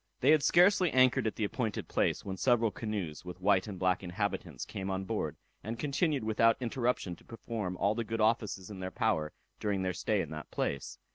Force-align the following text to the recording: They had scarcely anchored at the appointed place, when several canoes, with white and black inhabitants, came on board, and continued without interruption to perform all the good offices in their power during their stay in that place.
They 0.21 0.31
had 0.31 0.41
scarcely 0.41 0.89
anchored 0.91 1.27
at 1.27 1.35
the 1.35 1.43
appointed 1.43 1.87
place, 1.87 2.25
when 2.25 2.35
several 2.35 2.71
canoes, 2.71 3.23
with 3.23 3.39
white 3.39 3.67
and 3.67 3.77
black 3.77 4.01
inhabitants, 4.01 4.65
came 4.65 4.89
on 4.89 5.03
board, 5.05 5.37
and 5.63 5.77
continued 5.77 6.23
without 6.23 6.57
interruption 6.59 7.15
to 7.17 7.23
perform 7.23 7.77
all 7.77 7.93
the 7.93 8.03
good 8.03 8.19
offices 8.19 8.71
in 8.71 8.79
their 8.79 8.89
power 8.89 9.31
during 9.59 9.83
their 9.83 9.93
stay 9.93 10.19
in 10.21 10.31
that 10.31 10.49
place. 10.49 10.97